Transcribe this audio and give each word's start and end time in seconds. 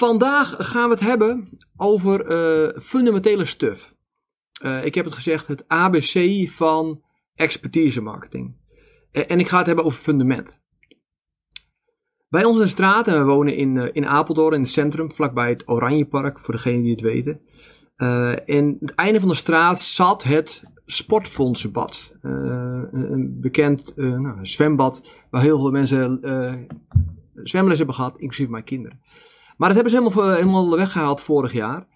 Vandaag 0.00 0.54
gaan 0.58 0.88
we 0.88 0.94
het 0.94 1.04
hebben 1.04 1.48
over 1.76 2.30
uh, 2.30 2.80
fundamentele 2.80 3.44
stuff. 3.44 3.94
Uh, 4.64 4.84
ik 4.84 4.94
heb 4.94 5.04
het 5.04 5.14
gezegd, 5.14 5.46
het 5.46 5.64
ABC 5.68 6.48
van 6.48 7.02
expertise 7.34 8.00
marketing. 8.00 8.56
Uh, 9.12 9.22
en 9.26 9.40
ik 9.40 9.48
ga 9.48 9.58
het 9.58 9.66
hebben 9.66 9.84
over 9.84 10.00
fundament. 10.00 10.60
Bij 12.28 12.44
ons 12.44 12.56
in 12.56 12.62
de 12.62 12.68
straat, 12.68 13.08
en 13.08 13.18
we 13.18 13.24
wonen 13.24 13.56
in, 13.56 13.94
in 13.94 14.06
Apeldoorn, 14.06 14.54
in 14.54 14.60
het 14.60 14.70
centrum, 14.70 15.12
vlakbij 15.12 15.48
het 15.48 15.68
Oranjepark, 15.68 16.38
voor 16.38 16.54
degenen 16.54 16.82
die 16.82 16.90
het 16.90 17.00
weten. 17.00 17.40
en 18.46 18.76
het 18.80 18.94
einde 18.94 19.20
van 19.20 19.28
de 19.28 19.34
straat 19.34 19.82
zat 19.82 20.22
het 20.22 20.62
Sportfondsenbad. 20.86 22.16
een 22.20 23.40
bekend 23.40 23.96
nou, 23.96 24.46
zwembad 24.46 25.16
waar 25.30 25.42
heel 25.42 25.58
veel 25.58 25.70
mensen 25.70 26.20
zwemles 27.34 27.78
hebben 27.78 27.96
gehad, 27.96 28.18
inclusief 28.18 28.48
mijn 28.48 28.64
kinderen. 28.64 29.00
Maar 29.60 29.68
dat 29.68 29.78
hebben 29.78 29.92
ze 29.92 30.02
helemaal, 30.02 30.34
helemaal 30.34 30.76
weggehaald 30.76 31.20
vorig 31.20 31.52
jaar. 31.52 31.86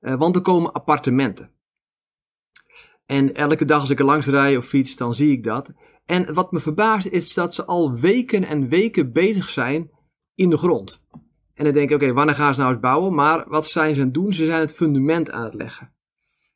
Uh, 0.00 0.14
want 0.14 0.36
er 0.36 0.42
komen 0.42 0.72
appartementen. 0.72 1.50
En 3.06 3.34
elke 3.34 3.64
dag 3.64 3.80
als 3.80 3.90
ik 3.90 3.98
er 3.98 4.04
langs 4.04 4.26
rij 4.26 4.56
of 4.56 4.66
fiets, 4.66 4.96
dan 4.96 5.14
zie 5.14 5.32
ik 5.32 5.44
dat. 5.44 5.70
En 6.04 6.34
wat 6.34 6.52
me 6.52 6.58
verbaast 6.58 7.06
is 7.06 7.34
dat 7.34 7.54
ze 7.54 7.64
al 7.64 7.94
weken 7.94 8.44
en 8.44 8.68
weken 8.68 9.12
bezig 9.12 9.50
zijn 9.50 9.90
in 10.34 10.50
de 10.50 10.56
grond. 10.56 11.02
En 11.54 11.64
dan 11.64 11.74
denk 11.74 11.90
ik, 11.90 11.94
oké, 12.02 12.12
wanneer 12.12 12.34
gaan 12.34 12.54
ze 12.54 12.60
nou 12.60 12.72
eens 12.72 12.82
bouwen? 12.82 13.14
Maar 13.14 13.44
wat 13.48 13.66
zijn 13.66 13.94
ze 13.94 14.00
aan 14.00 14.06
het 14.06 14.14
doen? 14.14 14.32
Ze 14.32 14.46
zijn 14.46 14.60
het 14.60 14.72
fundament 14.72 15.30
aan 15.30 15.44
het 15.44 15.54
leggen. 15.54 15.92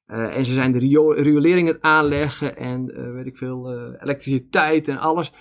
Uh, 0.07 0.37
en 0.37 0.45
ze 0.45 0.53
zijn 0.53 0.73
de 0.73 0.79
riolering 1.23 1.69
het 1.69 1.81
aanleggen 1.81 2.57
en 2.57 2.91
uh, 2.91 3.13
weet 3.13 3.27
ik 3.27 3.37
veel, 3.37 3.73
elektriciteit 4.01 4.89
en 4.89 4.99
alles. 4.99 5.33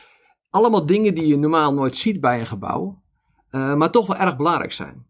Allemaal 0.50 0.86
dingen 0.86 1.16
die 1.16 1.28
je 1.28 1.38
normaal 1.38 1.74
nooit 1.74 1.96
ziet 1.96 2.22
bij 2.22 2.40
een 2.40 2.48
gebouw, 2.48 3.02
maar 3.52 3.92
toch 3.92 4.08
wel 4.08 4.18
erg 4.18 4.38
belangrijk 4.38 4.72
zijn. 4.72 5.06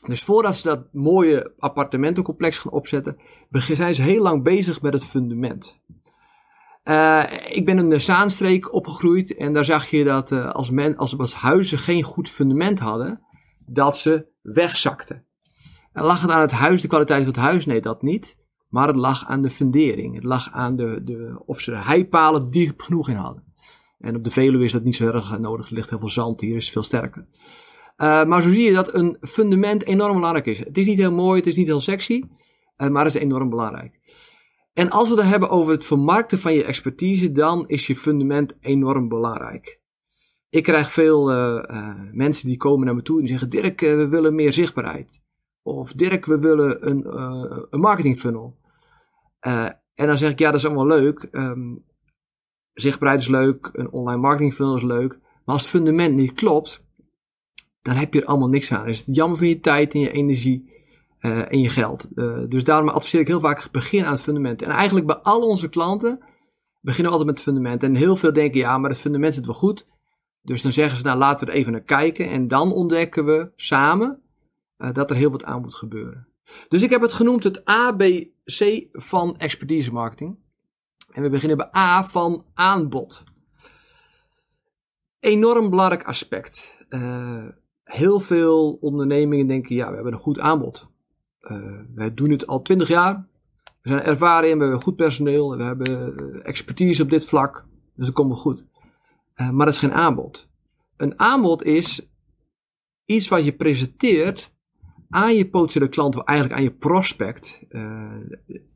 Dus 0.00 0.22
voordat 0.22 0.56
ze 0.56 0.68
dat 0.68 0.92
mooie 0.92 1.52
appartementencomplex 1.58 2.58
gaan 2.58 2.72
opzetten, 2.72 3.16
zijn 3.50 3.94
ze 3.94 4.02
heel 4.02 4.22
lang 4.22 4.42
bezig 4.42 4.82
met 4.82 4.92
het 4.92 5.04
fundament. 5.04 5.80
Uh, 6.84 7.24
ik 7.48 7.64
ben 7.64 7.78
in 7.78 7.88
de 7.88 7.98
Zaanstreek 7.98 8.74
opgegroeid 8.74 9.36
en 9.36 9.52
daar 9.52 9.64
zag 9.64 9.86
je 9.86 10.04
dat 10.04 10.30
uh, 10.30 10.50
als, 10.50 10.70
men, 10.70 10.96
als, 10.96 11.34
huizen 11.34 11.78
geen 11.78 12.02
goed 12.02 12.28
fundament 12.28 12.78
hadden, 12.78 13.20
dat 13.66 13.98
ze 13.98 14.26
wegzakten. 14.42 15.24
En 15.92 16.04
lag 16.04 16.22
het 16.22 16.30
aan 16.30 16.40
het 16.40 16.50
huis, 16.50 16.82
de 16.82 16.88
kwaliteit 16.88 17.24
van 17.24 17.32
het 17.32 17.42
huis? 17.42 17.66
Nee, 17.66 17.80
dat 17.80 18.02
niet. 18.02 18.38
Maar 18.68 18.86
het 18.86 18.96
lag 18.96 19.26
aan 19.26 19.42
de 19.42 19.50
fundering. 19.50 20.14
Het 20.14 20.24
lag 20.24 20.52
aan 20.52 20.76
de, 20.76 21.00
de, 21.04 21.42
of 21.46 21.60
ze 21.60 21.74
heipalen 21.74 22.50
diep 22.50 22.80
genoeg 22.80 23.08
in 23.08 23.16
hadden. 23.16 23.44
En 23.98 24.16
op 24.16 24.24
de 24.24 24.30
Veluwe 24.30 24.64
is 24.64 24.72
dat 24.72 24.84
niet 24.84 24.96
zo 24.96 25.06
erg 25.06 25.38
nodig. 25.38 25.66
Er 25.66 25.74
ligt 25.74 25.90
heel 25.90 25.98
veel 25.98 26.10
zand 26.10 26.40
hier, 26.40 26.56
is 26.56 26.70
veel 26.70 26.82
sterker. 26.82 27.26
Uh, 28.00 28.24
maar 28.24 28.42
zo 28.42 28.50
zie 28.50 28.64
je 28.64 28.72
dat 28.72 28.94
een 28.94 29.16
fundament 29.20 29.84
enorm 29.84 30.14
belangrijk 30.14 30.46
is. 30.46 30.58
Het 30.58 30.78
is 30.78 30.86
niet 30.86 30.98
heel 30.98 31.12
mooi, 31.12 31.38
het 31.38 31.46
is 31.46 31.56
niet 31.56 31.66
heel 31.66 31.80
sexy, 31.80 32.22
uh, 32.76 32.88
maar 32.88 33.04
het 33.04 33.14
is 33.14 33.20
enorm 33.20 33.50
belangrijk. 33.50 34.00
En 34.72 34.90
als 34.90 35.08
we 35.08 35.14
het 35.14 35.24
hebben 35.24 35.50
over 35.50 35.72
het 35.72 35.84
vermarkten 35.84 36.38
van 36.38 36.54
je 36.54 36.64
expertise, 36.64 37.32
dan 37.32 37.68
is 37.68 37.86
je 37.86 37.96
fundament 37.96 38.52
enorm 38.60 39.08
belangrijk. 39.08 39.80
Ik 40.48 40.62
krijg 40.62 40.90
veel 40.90 41.32
uh, 41.32 41.94
mensen 42.12 42.48
die 42.48 42.56
komen 42.56 42.86
naar 42.86 42.94
me 42.94 43.02
toe 43.02 43.20
en 43.20 43.28
zeggen: 43.28 43.50
Dirk, 43.50 43.80
we 43.80 44.08
willen 44.08 44.34
meer 44.34 44.52
zichtbaarheid. 44.52 45.22
Of 45.62 45.92
Dirk, 45.92 46.26
we 46.26 46.38
willen 46.38 46.88
een, 46.90 47.16
een 47.70 47.80
marketing 47.80 48.20
funnel. 48.20 48.56
en 49.40 49.76
dan 49.94 50.18
zeg 50.18 50.30
ik: 50.30 50.38
Ja, 50.38 50.50
dat 50.50 50.60
is 50.60 50.66
allemaal 50.66 50.86
leuk. 50.86 51.28
Um, 51.30 51.84
zichtbaarheid 52.72 53.22
is 53.22 53.28
leuk, 53.28 53.70
een 53.72 53.90
online 53.90 54.20
marketing 54.20 54.54
funnel 54.54 54.76
is 54.76 54.82
leuk. 54.82 55.18
Maar 55.20 55.54
als 55.54 55.62
het 55.62 55.70
fundament 55.70 56.14
niet 56.14 56.32
klopt, 56.32 56.84
dan 57.82 57.96
heb 57.96 58.14
je 58.14 58.20
er 58.20 58.26
allemaal 58.26 58.48
niks 58.48 58.72
aan. 58.72 58.80
Dan 58.80 58.88
is 58.88 59.06
het 59.06 59.16
jammer 59.16 59.38
van 59.38 59.48
je 59.48 59.60
tijd 59.60 59.94
en 59.94 60.00
je 60.00 60.10
energie 60.10 60.70
uh, 61.20 61.52
en 61.52 61.60
je 61.60 61.68
geld. 61.68 62.08
Uh, 62.14 62.38
dus 62.48 62.64
daarom 62.64 62.88
adviseer 62.88 63.20
ik 63.20 63.26
heel 63.26 63.40
vaak 63.40 63.70
begin 63.70 64.04
aan 64.04 64.12
het 64.12 64.22
fundament. 64.22 64.62
En 64.62 64.70
eigenlijk 64.70 65.06
bij 65.06 65.16
al 65.16 65.48
onze 65.48 65.68
klanten 65.68 66.18
beginnen 66.80 67.12
we 67.12 67.18
altijd 67.18 67.26
met 67.26 67.44
het 67.44 67.54
fundament. 67.54 67.82
En 67.82 67.94
heel 67.94 68.16
veel 68.16 68.32
denken, 68.32 68.60
ja, 68.60 68.78
maar 68.78 68.90
het 68.90 69.00
fundament 69.00 69.34
zit 69.34 69.46
wel 69.46 69.54
goed. 69.54 69.86
Dus 70.42 70.62
dan 70.62 70.72
zeggen 70.72 70.98
ze, 70.98 71.04
nou 71.04 71.18
laten 71.18 71.46
we 71.46 71.52
er 71.52 71.58
even 71.58 71.72
naar 71.72 71.82
kijken. 71.82 72.30
En 72.30 72.48
dan 72.48 72.72
ontdekken 72.72 73.24
we 73.24 73.52
samen 73.56 74.22
uh, 74.78 74.92
dat 74.92 75.10
er 75.10 75.16
heel 75.16 75.30
wat 75.30 75.44
aan 75.44 75.60
moet 75.60 75.74
gebeuren. 75.74 76.28
Dus 76.68 76.82
ik 76.82 76.90
heb 76.90 77.00
het 77.00 77.12
genoemd 77.12 77.44
het 77.44 77.64
ABC 77.64 78.86
van 78.92 79.38
expertise 79.38 79.92
marketing. 79.92 80.38
En 81.12 81.22
we 81.22 81.28
beginnen 81.28 81.56
bij 81.56 81.70
A 81.76 82.04
van 82.04 82.44
aanbod. 82.54 83.24
Enorm 85.20 85.70
belangrijk 85.70 86.04
aspect. 86.04 86.84
Heel 87.90 88.20
veel 88.20 88.78
ondernemingen 88.80 89.46
denken, 89.46 89.74
ja, 89.74 89.88
we 89.88 89.94
hebben 89.94 90.12
een 90.12 90.18
goed 90.18 90.38
aanbod. 90.38 90.88
Uh, 91.40 91.80
wij 91.94 92.14
doen 92.14 92.30
het 92.30 92.46
al 92.46 92.62
twintig 92.62 92.88
jaar. 92.88 93.28
We 93.82 93.88
zijn 93.88 94.02
ervaren 94.02 94.50
in, 94.50 94.56
we 94.56 94.62
hebben 94.62 94.82
goed 94.82 94.96
personeel, 94.96 95.56
we 95.56 95.62
hebben 95.62 96.16
eh, 96.16 96.48
expertise 96.48 97.02
op 97.02 97.10
dit 97.10 97.24
vlak. 97.24 97.66
Dus 97.96 98.06
dat 98.06 98.14
komt 98.14 98.28
wel 98.28 98.36
goed. 98.36 98.66
Uh, 99.36 99.50
maar 99.50 99.66
dat 99.66 99.74
is 99.74 99.80
geen 99.80 99.92
aanbod. 99.92 100.50
Een 100.96 101.18
aanbod 101.18 101.62
is 101.62 102.10
iets 103.04 103.28
wat 103.28 103.44
je 103.44 103.52
presenteert 103.52 104.54
aan 105.08 105.34
je 105.34 105.50
potentiële 105.50 105.88
klant, 105.88 106.16
of 106.16 106.24
eigenlijk 106.24 106.58
aan 106.58 106.64
je 106.64 106.72
prospect. 106.72 107.62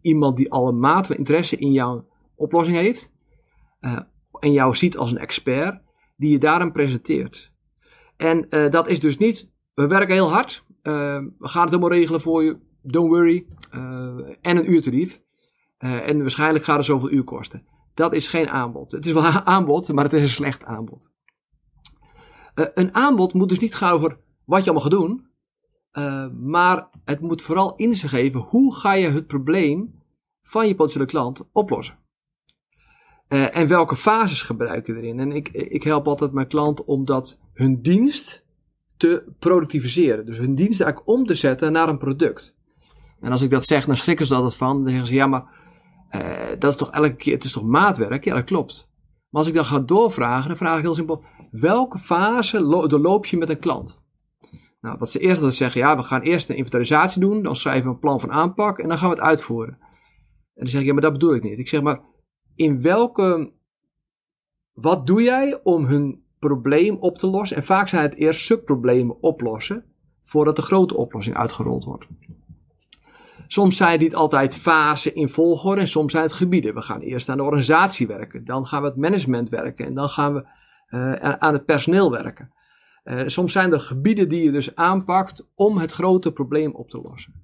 Iemand 0.01 0.37
die 0.37 0.53
al 0.53 0.69
een 0.69 0.79
mate 0.79 1.07
van 1.07 1.17
interesse 1.17 1.57
in 1.57 1.73
jouw 1.73 2.07
oplossing 2.35 2.77
heeft. 2.77 3.13
en 4.41 4.53
jou 4.53 4.77
ziet 4.77 4.97
als 4.97 5.11
een 5.11 5.19
expert, 5.19 5.83
die 6.17 6.31
je 6.31 6.39
daarin 6.39 6.73
presenteert. 6.73 7.54
En 8.17 8.47
uh, 8.51 8.71
dat 8.71 8.89
is 8.89 9.01
dus 9.01 9.19
niet, 9.19 9.51
we 9.75 9.87
werken 9.87 10.15
heel 10.15 10.31
hard, 10.31 10.65
uh, 10.69 11.19
we 11.39 11.49
gaan 11.49 11.63
het 11.63 11.71
helemaal 11.71 11.99
regelen 11.99 12.21
voor 12.21 12.45
je, 12.45 12.59
don't 12.83 13.09
worry, 13.09 13.47
uh, 13.75 13.81
en 14.41 14.57
een 14.57 14.71
uurtarief. 14.71 15.23
en 15.79 16.21
waarschijnlijk 16.21 16.65
gaat 16.65 16.77
het 16.77 16.85
zoveel 16.85 17.11
uur 17.11 17.25
kosten. 17.25 17.67
Dat 17.95 18.15
is 18.15 18.29
geen 18.29 18.49
aanbod. 18.49 18.93
Het 18.93 19.07
is 19.07 19.13
wel 19.13 19.25
aanbod, 19.25 19.93
maar 19.93 20.05
het 20.05 20.13
is 20.13 20.23
een 20.23 20.29
slecht 20.29 20.65
aanbod. 20.65 21.11
een 22.55 22.95
aanbod 22.95 23.35
moet 23.35 23.49
dus 23.49 23.59
niet 23.59 23.75
gaan 23.75 23.93
over 23.93 24.19
wat 24.45 24.65
je 24.65 24.71
allemaal 24.71 24.91
gaat 24.91 25.01
doen, 25.01 25.27
maar 26.41 26.89
het 27.05 27.21
moet 27.21 27.43
vooral 27.43 27.75
in 27.75 27.95
zich 27.95 28.11
geven 28.11 28.41
hoe 28.41 28.75
ga 28.75 28.93
je 28.93 29.09
het 29.09 29.27
probleem 29.27 30.03
van 30.43 30.69
je 30.69 30.75
potentiële 30.75 31.07
klant 31.07 31.49
oplossen. 31.53 32.04
Uh, 33.29 33.57
en 33.57 33.69
welke 33.69 33.97
fases 33.97 34.43
gebruiken 34.43 34.97
erin? 34.97 35.21
En 35.21 35.33
ik, 35.33 35.49
ik 35.49 35.83
help 35.83 36.09
altijd 36.09 36.33
mijn 36.33 36.47
klant 36.47 36.85
om 36.85 37.05
dat 37.05 37.41
hun 37.53 37.83
dienst 37.83 38.45
te 38.97 39.33
productiviseren. 39.39 40.27
Dus 40.27 40.39
hun 40.39 40.55
dienst 40.55 40.81
eigenlijk 40.81 41.11
om 41.11 41.27
te 41.27 41.35
zetten 41.35 41.73
naar 41.73 41.89
een 41.89 41.99
product. 41.99 42.57
En 43.21 43.31
als 43.33 43.43
ik 43.43 43.51
dat 43.51 43.65
zeg, 43.65 43.85
dan 43.85 43.97
schrikken 43.97 44.27
ze 44.27 44.35
altijd 44.35 44.57
van. 44.57 44.83
Dan 44.83 44.89
zeggen 44.89 45.07
ze, 45.09 45.15
ja, 45.15 45.27
maar 45.27 45.45
uh, 46.11 46.21
dat 46.59 46.71
is 46.71 46.77
toch 46.77 46.91
elke 46.91 47.17
keer, 47.17 47.35
het 47.35 47.45
is 47.45 47.53
toch 47.53 47.65
maatwerk? 47.65 48.25
Ja, 48.25 48.35
dat 48.35 48.45
klopt. 48.45 48.91
Maar 49.31 49.41
als 49.41 49.49
ik 49.49 49.55
dan 49.55 49.65
ga 49.65 49.79
doorvragen, 49.79 50.49
dan 50.49 50.57
vraag 50.57 50.77
ik 50.77 50.83
heel 50.83 50.95
simpel, 50.95 51.25
welke 51.51 51.99
fase 51.99 52.59
doorloop 52.59 53.27
je 53.27 53.37
met 53.37 53.51
een 53.51 53.59
klant? 53.59 54.03
Nou, 54.81 54.97
wat 54.99 55.11
ze 55.11 55.19
eerst 55.19 55.37
altijd 55.37 55.55
zeggen, 55.55 55.81
ja, 55.81 55.97
we 55.97 56.03
gaan 56.03 56.21
eerst 56.21 56.49
een 56.49 56.57
inventarisatie 56.57 57.21
doen, 57.21 57.43
dan 57.43 57.57
schrijven 57.57 57.85
we 57.85 57.93
een 57.93 57.99
plan 57.99 58.21
van 58.21 58.33
aanpak 58.33 58.79
en 58.79 58.89
dan 58.89 58.99
gaan 58.99 59.09
we 59.09 59.15
het 59.15 59.25
uitvoeren. 59.25 59.79
En 59.81 59.91
dan 60.55 60.69
zeg 60.69 60.81
ik, 60.81 60.87
ja, 60.87 60.93
maar 60.93 61.03
dat 61.03 61.13
bedoel 61.13 61.35
ik 61.35 61.43
niet. 61.43 61.59
Ik 61.59 61.69
zeg 61.69 61.83
maar, 61.83 62.01
in 62.57 62.83
welke. 62.83 63.53
Wat 64.73 65.07
doe 65.07 65.23
jij 65.23 65.61
om 65.63 65.85
hun 65.85 66.23
probleem 66.39 66.97
op 66.97 67.19
te 67.19 67.27
lossen? 67.27 67.57
En 67.57 67.65
vaak 67.65 67.89
zijn 67.89 68.03
het 68.03 68.15
eerst 68.15 68.45
subproblemen 68.45 69.23
oplossen 69.23 69.85
voordat 70.23 70.57
de 70.57 70.63
grote 70.63 70.97
oplossing 70.97 71.37
uitgerold 71.37 71.85
wordt. 71.85 72.07
Soms 73.47 73.77
zijn 73.77 73.99
niet 73.99 74.15
altijd 74.15 74.57
fasen 74.57 75.15
in 75.15 75.29
volgorde 75.29 75.81
en 75.81 75.87
soms 75.87 76.13
zijn 76.13 76.25
het 76.25 76.33
gebieden. 76.33 76.75
We 76.75 76.83
gaan 76.83 77.01
eerst 77.01 77.29
aan 77.29 77.37
de 77.37 77.43
organisatie 77.43 78.07
werken, 78.07 78.45
dan 78.45 78.67
gaan 78.67 78.83
we 78.83 78.89
het 78.89 78.97
management 78.97 79.49
werken 79.49 79.87
en 79.87 79.95
dan 79.95 80.09
gaan 80.09 80.35
we 80.35 80.47
uh, 80.89 81.13
aan 81.33 81.53
het 81.53 81.65
personeel 81.65 82.11
werken. 82.11 82.53
Uh, 83.05 83.21
soms 83.27 83.53
zijn 83.53 83.73
er 83.73 83.81
gebieden 83.81 84.29
die 84.29 84.45
je 84.45 84.51
dus 84.51 84.75
aanpakt 84.75 85.47
om 85.55 85.79
het 85.79 85.93
grote 85.93 86.33
probleem 86.33 86.75
op 86.75 86.91
te 86.91 87.01
lossen. 87.01 87.43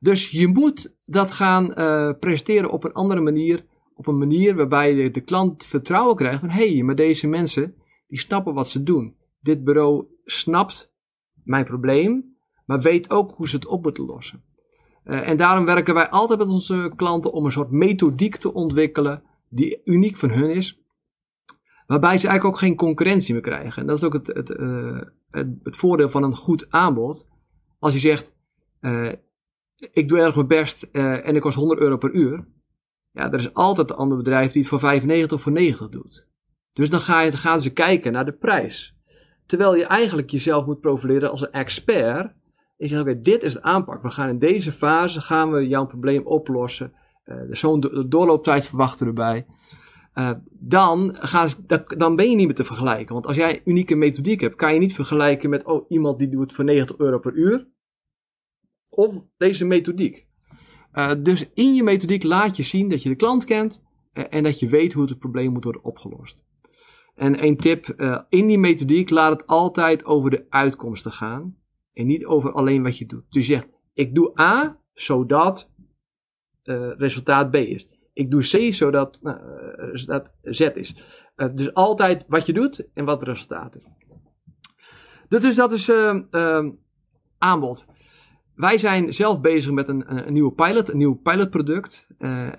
Dus 0.00 0.30
je 0.30 0.48
moet 0.48 0.96
dat 1.04 1.30
gaan 1.30 1.72
uh, 1.78 2.10
presenteren 2.20 2.70
op 2.70 2.84
een 2.84 2.92
andere 2.92 3.20
manier 3.20 3.64
op 4.00 4.06
een 4.06 4.18
manier 4.18 4.54
waarbij 4.54 4.94
de, 4.94 5.10
de 5.10 5.20
klant 5.20 5.64
vertrouwen 5.64 6.16
krijgt 6.16 6.40
van 6.40 6.48
hé, 6.48 6.74
hey, 6.74 6.82
maar 6.82 6.94
deze 6.94 7.26
mensen 7.26 7.74
die 8.08 8.18
snappen 8.18 8.54
wat 8.54 8.68
ze 8.68 8.82
doen. 8.82 9.16
Dit 9.40 9.64
bureau 9.64 10.04
snapt 10.24 10.94
mijn 11.44 11.64
probleem, 11.64 12.36
maar 12.66 12.80
weet 12.80 13.10
ook 13.10 13.32
hoe 13.36 13.48
ze 13.48 13.56
het 13.56 13.66
op 13.66 13.82
moeten 13.82 14.04
lossen. 14.04 14.44
Uh, 15.04 15.28
en 15.28 15.36
daarom 15.36 15.64
werken 15.64 15.94
wij 15.94 16.08
altijd 16.08 16.38
met 16.38 16.50
onze 16.50 16.92
klanten 16.96 17.32
om 17.32 17.44
een 17.44 17.52
soort 17.52 17.70
methodiek 17.70 18.36
te 18.36 18.52
ontwikkelen 18.52 19.22
die 19.48 19.80
uniek 19.84 20.16
van 20.16 20.30
hun 20.30 20.50
is. 20.50 20.82
Waarbij 21.86 22.18
ze 22.18 22.28
eigenlijk 22.28 22.44
ook 22.44 22.62
geen 22.62 22.76
concurrentie 22.76 23.34
meer 23.34 23.42
krijgen. 23.42 23.82
En 23.82 23.88
dat 23.88 23.96
is 23.96 24.04
ook 24.04 24.12
het, 24.12 24.26
het, 24.26 24.50
uh, 24.50 25.00
het, 25.30 25.76
voordeel 25.76 26.08
van 26.08 26.22
een 26.22 26.36
goed 26.36 26.66
aanbod. 26.70 27.28
Als 27.78 27.92
je 27.92 27.98
zegt, 27.98 28.36
uh, 28.80 29.12
ik 29.92 30.08
doe 30.08 30.18
erg 30.18 30.34
mijn 30.34 30.46
best 30.46 30.82
en 30.82 31.34
ik 31.34 31.40
kost 31.40 31.56
100 31.56 31.80
euro 31.80 31.96
per 31.96 32.12
uur. 32.12 32.46
Ja, 33.12 33.32
er 33.32 33.38
is 33.38 33.54
altijd 33.54 33.90
een 33.90 33.96
ander 33.96 34.16
bedrijf 34.16 34.52
die 34.52 34.60
het 34.60 34.70
voor 34.70 34.80
95 34.80 35.36
of 35.36 35.42
voor 35.42 35.52
90 35.52 35.88
doet. 35.88 36.28
Dus 36.72 36.90
dan, 36.90 37.00
ga 37.00 37.20
je, 37.20 37.32
gaan 37.32 37.60
ze 37.60 37.72
kijken 37.72 38.12
naar 38.12 38.24
de 38.24 38.32
prijs. 38.32 38.96
Terwijl 39.46 39.74
je 39.74 39.84
eigenlijk 39.84 40.30
jezelf 40.30 40.66
moet 40.66 40.80
profileren 40.80 41.30
als 41.30 41.40
een 41.40 41.52
expert. 41.52 42.32
En 42.76 42.88
zegt, 42.88 43.02
oké, 43.02 43.20
dit 43.20 43.42
is 43.42 43.52
de 43.52 43.62
aanpak. 43.62 44.02
We 44.02 44.10
gaan 44.10 44.28
in 44.28 44.38
deze 44.38 44.72
fase, 44.72 45.20
gaan 45.20 45.50
we 45.50 45.68
jouw 45.68 45.86
probleem 45.86 46.26
oplossen. 46.26 46.92
Uh, 47.24 47.36
Zo'n 47.50 48.06
doorlooptijd 48.08 48.66
verwachten 48.66 49.04
we 49.04 49.10
erbij. 49.10 49.46
Uh, 50.14 50.30
dan, 50.50 51.16
gaan 51.18 51.48
dan 51.96 52.16
ben 52.16 52.30
je 52.30 52.36
niet 52.36 52.46
meer 52.46 52.54
te 52.54 52.64
vergelijken. 52.64 53.14
Want 53.14 53.26
als 53.26 53.36
jij 53.36 53.60
unieke 53.64 53.94
methodiek 53.94 54.40
hebt, 54.40 54.54
kan 54.54 54.72
je 54.72 54.78
niet 54.78 54.94
vergelijken 54.94 55.50
met 55.50 55.64
oh, 55.64 55.90
iemand 55.90 56.18
die 56.18 56.28
doet 56.28 56.52
voor 56.52 56.64
90 56.64 56.98
euro 56.98 57.18
per 57.18 57.32
uur. 57.32 57.68
Of 58.88 59.28
deze 59.36 59.64
methodiek. 59.64 60.28
Uh, 60.92 61.10
dus 61.18 61.44
in 61.54 61.74
je 61.74 61.82
methodiek 61.82 62.22
laat 62.22 62.56
je 62.56 62.62
zien 62.62 62.88
dat 62.88 63.02
je 63.02 63.08
de 63.08 63.14
klant 63.14 63.44
kent 63.44 63.82
en 64.12 64.42
dat 64.42 64.58
je 64.58 64.68
weet 64.68 64.92
hoe 64.92 65.08
het 65.08 65.18
probleem 65.18 65.52
moet 65.52 65.64
worden 65.64 65.84
opgelost. 65.84 66.42
En 67.14 67.44
een 67.44 67.56
tip, 67.56 67.94
uh, 67.96 68.18
in 68.28 68.46
die 68.46 68.58
methodiek 68.58 69.10
laat 69.10 69.32
het 69.32 69.46
altijd 69.46 70.04
over 70.04 70.30
de 70.30 70.46
uitkomsten 70.48 71.12
gaan. 71.12 71.56
En 71.92 72.06
niet 72.06 72.24
over 72.24 72.52
alleen 72.52 72.82
wat 72.82 72.98
je 72.98 73.06
doet. 73.06 73.24
Dus 73.28 73.46
je 73.46 73.54
zegt, 73.54 73.68
ik 73.94 74.14
doe 74.14 74.40
A, 74.40 74.78
zodat 74.92 75.70
resultaat 76.96 77.50
B 77.50 77.54
is. 77.54 77.88
Ik 78.12 78.30
doe 78.30 78.40
C, 78.40 78.74
zodat 78.74 79.18
uh, 79.22 79.34
resultaat 79.74 80.32
Z 80.42 80.60
is. 80.60 80.94
dus 81.54 81.74
altijd 81.74 82.24
wat 82.28 82.46
je 82.46 82.52
doet 82.52 82.88
en 82.94 83.04
wat 83.04 83.20
het 83.20 83.28
resultaat 83.28 83.76
is. 83.76 83.82
Dus 85.28 85.54
dat 85.54 85.72
is 85.72 85.92
aanbod. 87.38 87.86
Wij 88.60 88.78
zijn 88.78 89.12
zelf 89.12 89.40
bezig 89.40 89.72
met 89.72 89.88
een, 89.88 90.26
een 90.26 90.32
nieuwe 90.32 90.52
pilot, 90.52 90.88
een 90.88 90.96
nieuw 90.96 91.14
pilotproduct. 91.14 92.08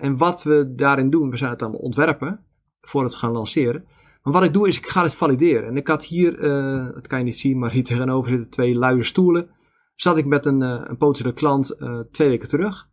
en 0.00 0.16
wat 0.16 0.42
we 0.42 0.74
daarin 0.74 1.10
doen, 1.10 1.30
we 1.30 1.36
zijn 1.36 1.50
het 1.50 1.62
allemaal 1.62 1.80
ontwerpen 1.80 2.40
voor 2.80 3.02
het 3.02 3.14
gaan 3.14 3.32
lanceren. 3.32 3.84
Maar 4.22 4.32
wat 4.32 4.42
ik 4.42 4.52
doe 4.52 4.68
is, 4.68 4.78
ik 4.78 4.86
ga 4.86 5.02
het 5.02 5.14
valideren. 5.14 5.68
En 5.68 5.76
ik 5.76 5.88
had 5.88 6.04
hier, 6.04 6.38
uh, 6.38 6.94
dat 6.94 7.06
kan 7.06 7.18
je 7.18 7.24
niet 7.24 7.38
zien, 7.38 7.58
maar 7.58 7.70
hier 7.70 7.84
tegenover 7.84 8.30
zitten 8.30 8.48
twee 8.48 8.78
luie 8.78 9.02
stoelen. 9.02 9.48
Zat 9.94 10.16
ik 10.16 10.26
met 10.26 10.46
een, 10.46 10.60
een 10.60 10.96
potentiële 10.96 11.32
klant 11.32 11.76
twee 12.10 12.28
weken 12.28 12.48
terug. 12.48 12.88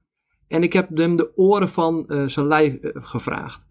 En 0.48 0.64
ik 0.64 0.74
heb 0.74 0.98
hem 0.98 1.16
de 1.16 1.32
oren 1.36 1.70
van 1.70 2.06
zijn 2.26 2.48
lijf 2.48 2.78
gevraagd. 2.94 3.62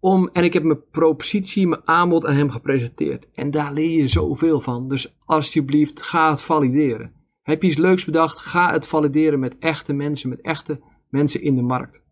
Om, 0.00 0.28
en 0.32 0.44
ik 0.44 0.52
heb 0.52 0.62
mijn 0.62 0.88
propositie, 0.90 1.66
mijn 1.66 1.82
aanbod 1.84 2.26
aan 2.26 2.34
hem 2.34 2.50
gepresenteerd. 2.50 3.26
En 3.34 3.50
daar 3.50 3.72
leer 3.72 4.00
je 4.00 4.08
zoveel 4.08 4.60
van. 4.60 4.88
Dus 4.88 5.16
alsjeblieft, 5.24 6.02
ga 6.02 6.30
het 6.30 6.42
valideren. 6.42 7.23
Heb 7.44 7.62
je 7.62 7.68
iets 7.68 7.78
leuks 7.78 8.04
bedacht, 8.04 8.38
ga 8.38 8.72
het 8.72 8.86
valideren 8.86 9.38
met 9.38 9.58
echte 9.58 9.92
mensen, 9.92 10.28
met 10.28 10.40
echte 10.40 10.80
mensen 11.08 11.42
in 11.42 11.54
de 11.54 11.62
markt. 11.62 12.02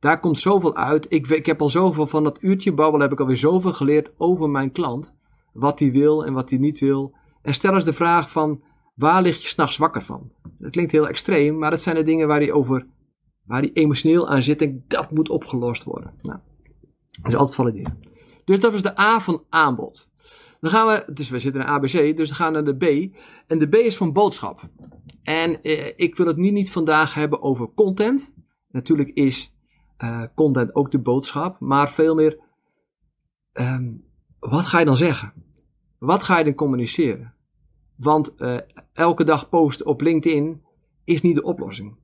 Daar 0.00 0.20
komt 0.20 0.38
zoveel 0.38 0.76
uit. 0.76 1.06
Ik, 1.08 1.26
ik 1.26 1.46
heb 1.46 1.60
al 1.60 1.68
zoveel 1.68 2.06
van 2.06 2.24
dat 2.24 2.38
uurtje 2.40 2.72
babbel 2.72 3.00
heb 3.00 3.12
ik 3.12 3.20
alweer 3.20 3.36
zoveel 3.36 3.72
geleerd 3.72 4.10
over 4.16 4.50
mijn 4.50 4.72
klant. 4.72 5.16
Wat 5.52 5.78
hij 5.78 5.90
wil 5.90 6.24
en 6.24 6.32
wat 6.32 6.50
hij 6.50 6.58
niet 6.58 6.78
wil. 6.78 7.14
En 7.42 7.54
stel 7.54 7.74
eens 7.74 7.84
de 7.84 7.92
vraag 7.92 8.30
van, 8.30 8.62
waar 8.94 9.22
lig 9.22 9.42
je 9.42 9.48
s'nachts 9.48 9.76
wakker 9.76 10.02
van? 10.02 10.30
Dat 10.58 10.70
klinkt 10.70 10.92
heel 10.92 11.08
extreem, 11.08 11.58
maar 11.58 11.70
dat 11.70 11.82
zijn 11.82 11.96
de 11.96 12.02
dingen 12.02 12.28
waar 12.28 12.40
hij 12.40 12.52
over, 12.52 12.86
waar 13.44 13.60
hij 13.60 13.72
emotioneel 13.72 14.28
aan 14.28 14.42
zit 14.42 14.62
en 14.62 14.84
dat 14.88 15.10
moet 15.10 15.28
opgelost 15.28 15.84
worden. 15.84 16.14
Nou, 16.22 16.38
is 17.22 17.34
altijd 17.34 17.54
valideren. 17.54 17.98
Dus 18.44 18.60
dat 18.60 18.72
was 18.72 18.82
de 18.82 18.98
A 19.00 19.20
van 19.20 19.44
aanbod. 19.48 20.08
Dan 20.66 20.74
gaan 20.74 20.86
we, 20.86 21.12
dus 21.12 21.28
we 21.28 21.38
zitten 21.38 21.60
in 21.60 21.66
ABC, 21.66 22.16
dus 22.16 22.28
dan 22.28 22.36
gaan 22.36 22.52
we 22.52 22.60
naar 22.60 22.78
de 22.78 23.08
B. 23.08 23.16
En 23.46 23.58
de 23.58 23.68
B 23.68 23.74
is 23.74 23.96
van 23.96 24.12
boodschap. 24.12 24.68
En 25.22 25.62
eh, 25.62 25.92
ik 25.96 26.16
wil 26.16 26.26
het 26.26 26.36
nu 26.36 26.50
niet 26.50 26.70
vandaag 26.70 27.14
hebben 27.14 27.42
over 27.42 27.68
content. 27.74 28.34
Natuurlijk 28.70 29.08
is 29.08 29.54
uh, 29.98 30.22
content 30.34 30.74
ook 30.74 30.90
de 30.90 30.98
boodschap, 30.98 31.60
maar 31.60 31.90
veel 31.90 32.14
meer, 32.14 32.38
um, 33.52 34.04
wat 34.38 34.66
ga 34.66 34.78
je 34.78 34.84
dan 34.84 34.96
zeggen? 34.96 35.32
Wat 35.98 36.22
ga 36.22 36.38
je 36.38 36.44
dan 36.44 36.54
communiceren? 36.54 37.34
Want 37.96 38.34
uh, 38.38 38.58
elke 38.92 39.24
dag 39.24 39.48
posten 39.48 39.86
op 39.86 40.00
LinkedIn 40.00 40.62
is 41.04 41.22
niet 41.22 41.36
de 41.36 41.42
oplossing. 41.42 41.96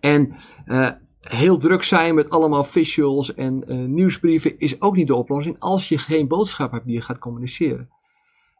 En 0.00 0.34
uh, 0.66 0.90
heel 1.20 1.58
druk 1.58 1.82
zijn 1.82 2.14
met 2.14 2.30
allemaal 2.30 2.64
visuals 2.64 3.34
en 3.34 3.64
nieuwsbrieven 3.94 4.58
is 4.58 4.80
ook 4.80 4.96
niet 4.96 5.06
de 5.06 5.14
oplossing 5.14 5.58
als 5.58 5.88
je 5.88 5.98
geen 5.98 6.28
boodschap 6.28 6.72
hebt 6.72 6.86
die 6.86 6.94
je 6.94 7.02
gaat 7.02 7.18
communiceren. 7.18 7.88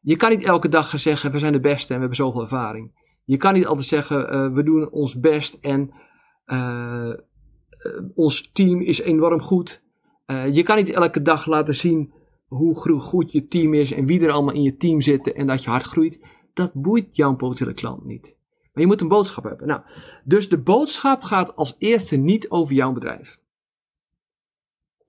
Je 0.02 0.16
kan 0.16 0.30
niet 0.30 0.44
elke 0.44 0.68
dag 0.68 1.00
zeggen, 1.00 1.32
we 1.32 1.38
zijn 1.38 1.52
de 1.52 1.60
beste 1.60 1.88
en 1.88 1.94
we 1.94 2.00
hebben 2.00 2.16
zoveel 2.16 2.40
ervaring. 2.40 2.92
Je 3.24 3.36
kan 3.36 3.54
niet 3.54 3.66
altijd 3.66 3.86
zeggen, 3.86 4.54
we 4.54 4.62
doen 4.62 4.90
ons 4.90 5.20
best 5.20 5.58
en 5.60 5.90
uh, 6.46 7.14
ons 8.14 8.50
team 8.52 8.80
is 8.80 9.00
enorm 9.00 9.40
goed. 9.40 9.84
Je 10.52 10.62
kan 10.62 10.76
niet 10.76 10.90
elke 10.90 11.22
dag 11.22 11.46
laten 11.46 11.74
zien 11.74 12.12
hoe 12.46 13.00
goed 13.00 13.32
je 13.32 13.46
team 13.46 13.74
is 13.74 13.92
en 13.92 14.06
wie 14.06 14.20
er 14.20 14.30
allemaal 14.30 14.54
in 14.54 14.62
je 14.62 14.76
team 14.76 15.00
zitten 15.00 15.34
en 15.34 15.46
dat 15.46 15.64
je 15.64 15.70
hard 15.70 15.84
groeit. 15.86 16.20
Dat 16.54 16.72
boeit 16.72 17.16
jouw 17.16 17.36
potentiële 17.36 17.74
klant 17.74 18.04
niet. 18.04 18.36
Je 18.80 18.86
moet 18.86 19.00
een 19.00 19.08
boodschap 19.08 19.44
hebben. 19.44 19.66
Nou, 19.66 19.80
dus 20.24 20.48
de 20.48 20.58
boodschap 20.58 21.22
gaat 21.22 21.56
als 21.56 21.74
eerste 21.78 22.16
niet 22.16 22.50
over 22.50 22.74
jouw 22.74 22.92
bedrijf. 22.92 23.38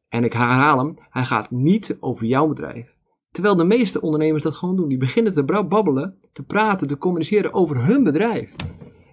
En 0.08 0.24
ik 0.24 0.34
herhaal 0.34 0.78
hem, 0.78 0.98
hij 1.10 1.24
gaat 1.24 1.52
niet 1.52 1.98
over 2.00 2.26
jouw 2.26 2.48
bedrijf. 2.48 2.96
Terwijl 3.32 3.56
de 3.56 3.64
meeste 3.64 4.02
ondernemers 4.02 4.44
dat 4.44 4.56
gewoon 4.56 4.76
doen. 4.76 4.88
Die 4.88 4.98
beginnen 4.98 5.34
te 5.34 5.44
babbelen, 5.44 6.20
te 6.34 6.44
praten, 6.44 6.88
te 6.88 6.98
communiceren 6.98 7.54
over 7.54 7.86
hun 7.86 8.04
bedrijf. 8.04 8.56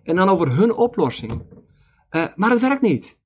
En 0.02 0.16
dan 0.16 0.28
over 0.28 0.56
hun 0.56 0.74
oplossing. 0.74 1.42
Uh, 2.10 2.24
maar 2.34 2.50
het 2.50 2.60
werkt 2.60 2.82
niet. 2.82 3.18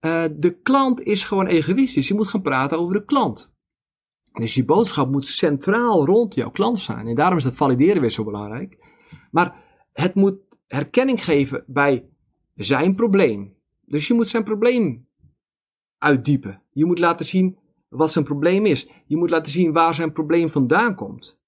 Uh, 0.00 0.24
de 0.36 0.60
klant 0.62 1.00
is 1.00 1.24
gewoon 1.24 1.46
egoïstisch. 1.46 2.08
Je 2.08 2.14
moet 2.14 2.28
gaan 2.28 2.42
praten 2.42 2.78
over 2.78 2.94
de 2.94 3.04
klant. 3.04 3.54
Dus 4.32 4.54
je 4.54 4.64
boodschap 4.64 5.10
moet 5.10 5.26
centraal 5.26 6.06
rond 6.06 6.34
jouw 6.34 6.50
klant 6.50 6.78
zijn. 6.78 7.06
En 7.06 7.14
daarom 7.14 7.38
is 7.38 7.44
het 7.44 7.56
valideren 7.56 8.00
weer 8.00 8.10
zo 8.10 8.24
belangrijk. 8.24 8.78
Maar 9.30 9.64
het 9.92 10.14
moet 10.14 10.38
herkenning 10.66 11.24
geven 11.24 11.64
bij 11.66 12.08
zijn 12.54 12.94
probleem. 12.94 13.54
Dus 13.84 14.06
je 14.06 14.14
moet 14.14 14.28
zijn 14.28 14.44
probleem 14.44 15.06
uitdiepen. 15.98 16.62
Je 16.72 16.84
moet 16.84 16.98
laten 16.98 17.26
zien 17.26 17.58
wat 17.88 18.12
zijn 18.12 18.24
probleem 18.24 18.66
is. 18.66 18.88
Je 19.06 19.16
moet 19.16 19.30
laten 19.30 19.52
zien 19.52 19.72
waar 19.72 19.94
zijn 19.94 20.12
probleem 20.12 20.48
vandaan 20.48 20.94
komt. 20.94 21.40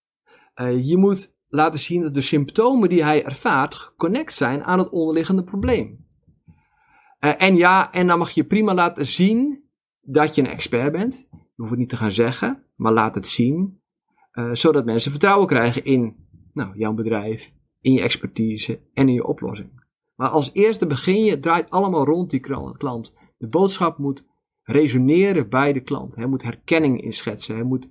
Uh, 0.61 0.85
je 0.85 0.97
moet 0.97 1.35
laten 1.49 1.81
zien 1.81 2.02
dat 2.02 2.14
de 2.14 2.21
symptomen 2.21 2.88
die 2.88 3.04
hij 3.04 3.25
ervaart 3.25 3.75
geconnect 3.75 4.33
zijn 4.33 4.64
aan 4.64 4.78
het 4.78 4.88
onderliggende 4.88 5.45
probleem. 5.45 6.07
Uh, 7.21 7.43
en 7.43 7.57
ja, 7.57 7.93
en 7.93 8.07
dan 8.07 8.19
mag 8.19 8.31
je 8.31 8.45
prima 8.45 8.75
laten 8.75 9.07
zien 9.07 9.64
dat 10.00 10.35
je 10.35 10.43
een 10.43 10.50
expert 10.50 10.93
bent. 10.93 11.26
Je 11.31 11.38
hoeft 11.57 11.71
het 11.71 11.78
niet 11.78 11.88
te 11.88 11.97
gaan 11.97 12.12
zeggen, 12.12 12.62
maar 12.75 12.93
laat 12.93 13.14
het 13.14 13.28
zien. 13.28 13.81
Uh, 14.33 14.50
zodat 14.52 14.85
mensen 14.85 15.11
vertrouwen 15.11 15.47
krijgen 15.47 15.85
in 15.85 16.16
nou, 16.52 16.78
jouw 16.78 16.93
bedrijf, 16.93 17.52
in 17.80 17.92
je 17.92 18.00
expertise 18.00 18.80
en 18.94 19.08
in 19.08 19.14
je 19.14 19.26
oplossing. 19.26 19.70
Maar 20.14 20.28
als 20.28 20.50
eerste 20.52 20.87
begin 20.87 21.25
je, 21.25 21.40
draait 21.40 21.70
allemaal 21.70 22.04
rond 22.04 22.30
die 22.30 22.40
klant. 22.76 23.14
De 23.38 23.47
boodschap 23.47 23.99
moet 23.99 24.25
resoneren 24.62 25.49
bij 25.49 25.73
de 25.73 25.80
klant. 25.80 26.14
Hij 26.14 26.26
moet 26.26 26.42
herkenning 26.42 27.02
inschetsen. 27.02 27.54
Hij 27.54 27.64
moet, 27.64 27.88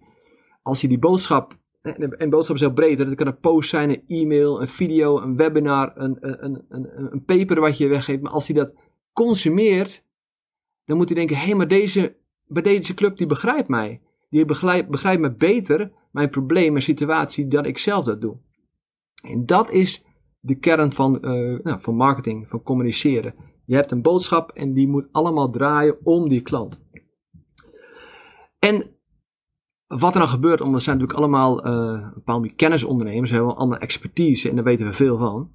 als 0.61 0.81
je 0.81 0.87
die 0.87 0.99
boodschap, 0.99 1.57
en 1.81 2.29
boodschap 2.29 2.55
is 2.55 2.61
heel 2.61 2.73
breed, 2.73 2.97
dat 2.97 3.15
kan 3.15 3.27
een 3.27 3.39
post 3.39 3.69
zijn, 3.69 3.89
een 3.89 4.03
e-mail, 4.07 4.61
een 4.61 4.67
video, 4.67 5.21
een 5.21 5.35
webinar, 5.35 5.91
een, 5.93 6.17
een, 6.19 6.65
een, 6.69 7.11
een 7.11 7.23
paper 7.25 7.59
wat 7.59 7.77
je 7.77 7.87
weggeeft. 7.87 8.21
Maar 8.21 8.31
als 8.31 8.47
hij 8.47 8.55
dat 8.55 8.71
consumeert, 9.13 10.03
dan 10.85 10.97
moet 10.97 11.09
hij 11.09 11.17
denken: 11.17 11.37
hé, 11.37 11.45
hey, 11.45 11.55
maar 11.55 11.67
deze, 11.67 12.15
bij 12.45 12.61
deze 12.61 12.93
club 12.93 13.17
die 13.17 13.27
begrijpt 13.27 13.67
mij. 13.67 14.01
Die 14.29 14.45
begrijpt, 14.45 14.89
begrijpt 14.89 15.21
me 15.21 15.31
beter, 15.31 15.91
mijn 16.11 16.29
probleem, 16.29 16.71
mijn 16.71 16.83
situatie, 16.83 17.47
dan 17.47 17.65
ik 17.65 17.77
zelf 17.77 18.05
dat 18.05 18.21
doe. 18.21 18.37
En 19.23 19.45
dat 19.45 19.71
is 19.71 20.03
de 20.39 20.55
kern 20.55 20.93
van, 20.93 21.17
uh, 21.21 21.59
nou, 21.59 21.81
van 21.81 21.95
marketing, 21.95 22.47
van 22.49 22.63
communiceren. 22.63 23.35
Je 23.65 23.75
hebt 23.75 23.91
een 23.91 24.01
boodschap 24.01 24.51
en 24.51 24.73
die 24.73 24.87
moet 24.87 25.07
allemaal 25.11 25.49
draaien 25.49 25.97
om 26.03 26.29
die 26.29 26.41
klant. 26.41 26.85
En 28.59 28.97
wat 29.87 30.13
er 30.13 30.19
dan 30.19 30.29
gebeurt, 30.29 30.61
omdat 30.61 30.81
zijn 30.81 30.97
natuurlijk 30.97 31.23
allemaal 31.23 31.67
uh, 31.67 31.73
een 31.73 32.13
bepaalde 32.13 32.53
kennisondernemers, 32.53 33.31
hebben 33.31 33.55
allemaal 33.55 33.77
expertise 33.77 34.49
en 34.49 34.55
daar 34.55 34.63
weten 34.63 34.85
we 34.85 34.93
veel 34.93 35.17
van. 35.17 35.51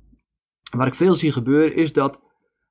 Wat 0.76 0.86
ik 0.86 0.94
veel 0.94 1.14
zie 1.14 1.32
gebeuren 1.32 1.76
is 1.76 1.92
dat 1.92 2.20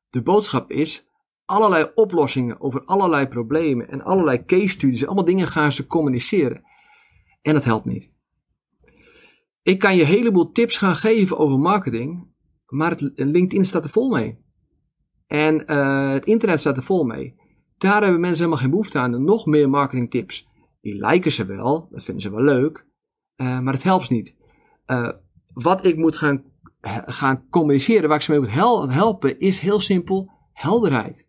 de 0.09 0.21
boodschap 0.21 0.71
is, 0.71 1.09
allerlei 1.45 1.91
oplossingen 1.95 2.61
over 2.61 2.83
allerlei 2.85 3.27
problemen 3.27 3.89
en 3.89 4.01
allerlei 4.01 4.45
case 4.45 4.67
studies, 4.67 5.05
allemaal 5.05 5.25
dingen 5.25 5.47
gaan 5.47 5.71
ze 5.71 5.87
communiceren. 5.87 6.63
En 7.41 7.55
het 7.55 7.63
helpt 7.63 7.85
niet. 7.85 8.13
Ik 9.63 9.79
kan 9.79 9.95
je 9.95 10.01
een 10.01 10.07
heleboel 10.07 10.51
tips 10.51 10.77
gaan 10.77 10.95
geven 10.95 11.37
over 11.37 11.59
marketing, 11.59 12.27
maar 12.65 12.89
het, 12.89 13.11
LinkedIn 13.15 13.65
staat 13.65 13.83
er 13.83 13.89
vol 13.89 14.09
mee. 14.09 14.39
En 15.27 15.71
uh, 15.71 16.11
het 16.11 16.25
internet 16.25 16.59
staat 16.59 16.77
er 16.77 16.83
vol 16.83 17.03
mee. 17.03 17.35
Daar 17.77 18.01
hebben 18.01 18.19
mensen 18.19 18.37
helemaal 18.37 18.61
geen 18.61 18.69
behoefte 18.69 18.99
aan. 18.99 19.23
Nog 19.23 19.45
meer 19.45 19.69
marketingtips. 19.69 20.47
Die 20.81 20.95
lijken 20.95 21.31
ze 21.31 21.45
wel, 21.45 21.87
dat 21.91 22.03
vinden 22.03 22.23
ze 22.23 22.31
wel 22.31 22.43
leuk, 22.43 22.85
uh, 23.35 23.59
maar 23.59 23.73
het 23.73 23.83
helpt 23.83 24.09
niet. 24.09 24.35
Uh, 24.87 25.09
wat 25.53 25.85
ik 25.85 25.97
moet 25.97 26.17
gaan, 26.17 26.43
gaan 27.05 27.47
communiceren, 27.49 28.07
waar 28.07 28.17
ik 28.17 28.23
ze 28.23 28.31
mee 28.31 28.39
moet 28.39 28.93
helpen, 28.93 29.39
is 29.39 29.59
heel 29.59 29.79
simpel 29.79 30.31
helderheid. 30.53 31.27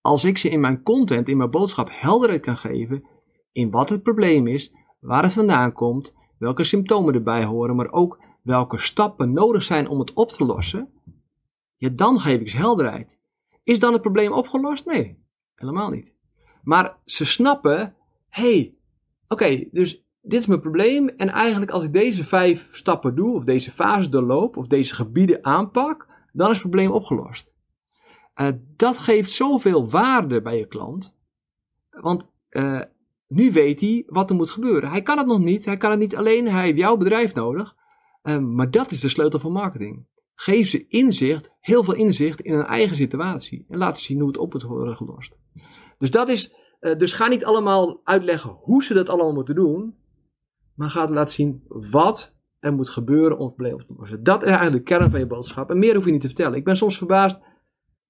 Als 0.00 0.24
ik 0.24 0.38
ze 0.38 0.48
in 0.48 0.60
mijn 0.60 0.82
content, 0.82 1.28
in 1.28 1.36
mijn 1.36 1.50
boodschap 1.50 1.88
helderheid 1.92 2.40
kan 2.40 2.56
geven 2.56 3.04
in 3.52 3.70
wat 3.70 3.88
het 3.88 4.02
probleem 4.02 4.46
is, 4.46 4.74
waar 5.00 5.22
het 5.22 5.32
vandaan 5.32 5.72
komt, 5.72 6.14
welke 6.38 6.64
symptomen 6.64 7.14
erbij 7.14 7.44
horen, 7.44 7.76
maar 7.76 7.92
ook 7.92 8.18
welke 8.42 8.78
stappen 8.78 9.32
nodig 9.32 9.62
zijn 9.62 9.88
om 9.88 9.98
het 9.98 10.12
op 10.12 10.30
te 10.30 10.44
lossen, 10.44 10.88
ja, 11.76 11.88
dan 11.92 12.20
geef 12.20 12.40
ik 12.40 12.50
ze 12.50 12.56
helderheid. 12.56 13.18
Is 13.62 13.78
dan 13.78 13.92
het 13.92 14.02
probleem 14.02 14.32
opgelost? 14.32 14.86
Nee, 14.86 15.18
helemaal 15.54 15.90
niet. 15.90 16.14
Maar 16.62 16.98
ze 17.04 17.24
snappen, 17.24 17.94
hey, 18.28 18.74
oké, 19.28 19.68
dus 19.70 20.04
dit 20.20 20.40
is 20.40 20.46
mijn 20.46 20.60
probleem 20.60 21.08
en 21.08 21.28
eigenlijk 21.28 21.70
als 21.70 21.84
ik 21.84 21.92
deze 21.92 22.24
vijf 22.24 22.68
stappen 22.72 23.14
doe, 23.14 23.34
of 23.34 23.44
deze 23.44 23.72
fases 23.72 24.10
doorloop, 24.10 24.56
of 24.56 24.66
deze 24.66 24.94
gebieden 24.94 25.44
aanpak, 25.44 26.06
dan 26.32 26.50
is 26.50 26.58
het 26.58 26.68
probleem 26.68 26.90
opgelost. 26.90 27.52
Uh, 28.40 28.48
dat 28.76 28.98
geeft 28.98 29.30
zoveel 29.30 29.90
waarde 29.90 30.42
bij 30.42 30.58
je 30.58 30.66
klant, 30.66 31.16
want 31.90 32.30
uh, 32.50 32.80
nu 33.34 33.52
weet 33.52 33.80
hij 33.80 34.02
wat 34.06 34.30
er 34.30 34.36
moet 34.36 34.50
gebeuren. 34.50 34.90
Hij 34.90 35.02
kan 35.02 35.18
het 35.18 35.26
nog 35.26 35.38
niet, 35.38 35.64
hij 35.64 35.76
kan 35.76 35.90
het 35.90 36.00
niet 36.00 36.16
alleen, 36.16 36.48
hij 36.48 36.64
heeft 36.64 36.78
jouw 36.78 36.96
bedrijf 36.96 37.34
nodig, 37.34 37.74
uh, 38.22 38.38
maar 38.38 38.70
dat 38.70 38.90
is 38.90 39.00
de 39.00 39.08
sleutel 39.08 39.38
van 39.38 39.52
marketing. 39.52 40.06
Geef 40.34 40.68
ze 40.68 40.86
inzicht, 40.88 41.52
heel 41.60 41.84
veel 41.84 41.94
inzicht 41.94 42.40
in 42.40 42.52
hun 42.52 42.64
eigen 42.64 42.96
situatie. 42.96 43.66
En 43.68 43.78
laat 43.78 43.98
ze 43.98 44.04
zien 44.04 44.18
hoe 44.18 44.28
het 44.28 44.38
op 44.38 44.52
moet 44.52 44.62
worden. 44.62 45.16
Dus 45.98 46.10
dat 46.10 46.28
is, 46.28 46.54
uh, 46.80 46.96
dus 46.96 47.12
ga 47.12 47.28
niet 47.28 47.44
allemaal 47.44 48.00
uitleggen 48.04 48.50
hoe 48.50 48.84
ze 48.84 48.94
dat 48.94 49.08
allemaal 49.08 49.32
moeten 49.32 49.54
doen. 49.54 49.94
Maar 50.74 50.90
ga 50.90 51.08
laten 51.08 51.34
zien 51.34 51.62
wat 51.68 52.36
er 52.58 52.72
moet 52.72 52.88
gebeuren 52.88 53.38
om 53.38 53.44
het 53.46 53.54
probleem 53.54 53.74
op 53.74 53.80
te 53.80 53.94
lossen. 53.96 54.22
Dat 54.22 54.42
is 54.42 54.48
eigenlijk 54.48 54.86
de 54.86 54.94
kern 54.94 55.10
van 55.10 55.18
je 55.18 55.26
boodschap. 55.26 55.70
En 55.70 55.78
meer 55.78 55.94
hoef 55.94 56.04
je 56.04 56.10
niet 56.10 56.20
te 56.20 56.26
vertellen. 56.26 56.58
Ik 56.58 56.64
ben 56.64 56.76
soms 56.76 56.98
verbaasd. 56.98 57.38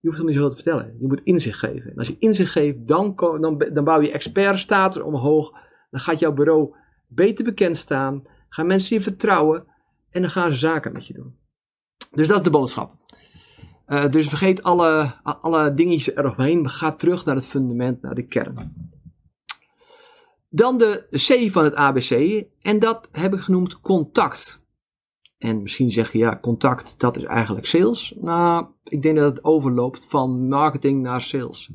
Je 0.04 0.10
hoeft 0.10 0.22
het 0.22 0.28
niet 0.28 0.38
zo 0.38 0.48
te 0.48 0.56
vertellen. 0.56 0.96
Je 1.00 1.06
moet 1.06 1.20
inzicht 1.22 1.58
geven. 1.58 1.90
En 1.90 1.98
als 1.98 2.08
je 2.08 2.16
inzicht 2.18 2.52
geeft, 2.52 2.76
dan, 2.86 3.14
dan, 3.16 3.70
dan 3.72 3.84
bouw 3.84 4.00
je 4.00 4.12
expertstatus 4.12 5.02
omhoog. 5.02 5.52
Dan 5.90 6.00
gaat 6.00 6.18
jouw 6.18 6.32
bureau 6.32 6.74
beter 7.06 7.44
bekend 7.44 7.76
staan. 7.76 8.22
Gaan 8.48 8.66
mensen 8.66 8.96
je 8.96 9.02
vertrouwen. 9.02 9.66
En 10.10 10.20
dan 10.20 10.30
gaan 10.30 10.52
ze 10.52 10.58
zaken 10.58 10.92
met 10.92 11.06
je 11.06 11.12
doen. 11.14 11.36
Dus 12.10 12.28
dat 12.28 12.36
is 12.36 12.42
de 12.42 12.50
boodschap. 12.50 12.94
Uh, 13.86 14.08
dus 14.08 14.28
vergeet 14.28 14.62
alle, 14.62 15.14
alle 15.22 15.74
dingetjes 15.74 16.16
eromheen. 16.16 16.68
Ga 16.68 16.92
terug 16.92 17.24
naar 17.24 17.34
het 17.34 17.46
fundament, 17.46 18.02
naar 18.02 18.14
de 18.14 18.26
kern. 18.26 18.92
Dan 20.48 20.78
de 20.78 21.06
C 21.10 21.52
van 21.52 21.64
het 21.64 21.74
ABC. 21.74 22.44
En 22.60 22.78
dat 22.78 23.08
heb 23.12 23.34
ik 23.34 23.40
genoemd 23.40 23.80
contact. 23.80 24.63
En 25.44 25.62
misschien 25.62 25.90
zeg 25.90 26.12
je 26.12 26.18
ja, 26.18 26.38
contact, 26.40 27.00
dat 27.00 27.16
is 27.16 27.24
eigenlijk 27.24 27.66
sales. 27.66 28.14
Nou, 28.20 28.66
ik 28.84 29.02
denk 29.02 29.16
dat 29.16 29.34
het 29.34 29.44
overloopt 29.44 30.06
van 30.06 30.48
marketing 30.48 31.02
naar 31.02 31.22
sales. 31.22 31.70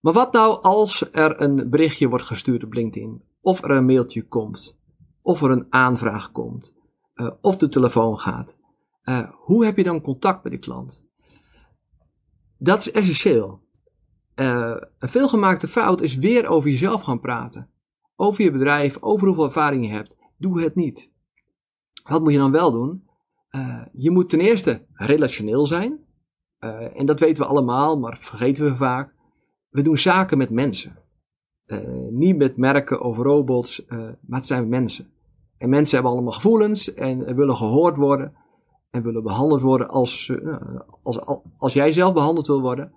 Maar 0.00 0.12
wat 0.12 0.32
nou 0.32 0.62
als 0.62 1.12
er 1.12 1.40
een 1.40 1.70
berichtje 1.70 2.08
wordt 2.08 2.24
gestuurd 2.24 2.64
op 2.64 2.72
LinkedIn? 2.72 3.22
Of 3.40 3.62
er 3.62 3.70
een 3.70 3.86
mailtje 3.86 4.28
komt? 4.28 4.78
Of 5.22 5.42
er 5.42 5.50
een 5.50 5.66
aanvraag 5.70 6.32
komt? 6.32 6.74
Uh, 7.14 7.30
of 7.40 7.56
de 7.56 7.68
telefoon 7.68 8.18
gaat? 8.18 8.56
Uh, 9.04 9.30
hoe 9.32 9.64
heb 9.64 9.76
je 9.76 9.82
dan 9.82 10.00
contact 10.00 10.42
met 10.42 10.52
die 10.52 10.60
klant? 10.60 11.06
Dat 12.58 12.78
is 12.78 12.90
essentieel. 12.90 13.60
Uh, 14.34 14.76
een 14.98 15.08
veelgemaakte 15.08 15.68
fout 15.68 16.00
is 16.00 16.16
weer 16.16 16.48
over 16.48 16.70
jezelf 16.70 17.02
gaan 17.02 17.20
praten. 17.20 17.70
Over 18.16 18.44
je 18.44 18.50
bedrijf, 18.50 18.96
over 19.00 19.26
hoeveel 19.26 19.44
ervaring 19.44 19.86
je 19.86 19.92
hebt. 19.92 20.16
Doe 20.38 20.62
het 20.62 20.74
niet. 20.74 21.16
Wat 22.08 22.22
moet 22.22 22.32
je 22.32 22.38
dan 22.38 22.52
wel 22.52 22.70
doen? 22.70 23.02
Uh, 23.50 23.82
je 23.92 24.10
moet 24.10 24.30
ten 24.30 24.40
eerste 24.40 24.86
relationeel 24.92 25.66
zijn. 25.66 26.06
en 26.94 27.06
dat 27.06 27.20
weten 27.20 27.42
we 27.42 27.50
allemaal, 27.50 27.98
maar 27.98 28.16
vergeten 28.16 28.64
we 28.64 28.76
vaak. 28.76 29.14
We 29.68 29.82
doen 29.82 29.98
zaken 29.98 30.38
met 30.38 30.50
mensen. 30.50 30.98
niet 32.10 32.36
met 32.36 32.56
merken 32.56 33.00
of 33.00 33.16
robots, 33.16 33.86
maar 34.20 34.38
het 34.38 34.46
zijn 34.46 34.68
mensen. 34.68 35.12
En 35.58 35.68
mensen 35.68 35.94
hebben 35.94 36.12
allemaal 36.12 36.32
gevoelens 36.32 36.92
en 36.92 37.36
willen 37.36 37.56
gehoord 37.56 37.96
worden 37.96 38.34
en 38.90 39.02
willen 39.02 39.22
behandeld 39.22 39.62
worden 39.62 39.88
als, 39.88 40.32
als, 41.02 41.20
als 41.56 41.72
jij 41.72 41.92
zelf 41.92 42.12
behandeld 42.12 42.46
wil 42.46 42.60
worden. 42.60 42.92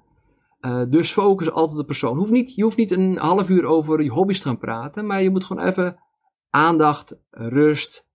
Dus 0.89 1.12
focus 1.12 1.51
altijd 1.51 1.72
op 1.72 1.77
de 1.77 1.86
persoon. 1.86 2.18
Hoeft 2.18 2.32
niet, 2.32 2.56
je 2.56 2.63
hoeft 2.63 2.77
niet 2.77 2.91
een 2.91 3.18
half 3.18 3.50
uur 3.50 3.65
over 3.65 4.03
je 4.03 4.12
hobby's 4.12 4.41
te 4.41 4.48
gaan 4.48 4.58
praten, 4.58 5.06
maar 5.06 5.22
je 5.22 5.30
moet 5.30 5.46
gewoon 5.46 5.63
even 5.63 6.00
aandacht, 6.50 7.18
rust, 7.30 8.11